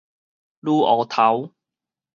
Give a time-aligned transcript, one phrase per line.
[0.63, 1.53] 攄芋頭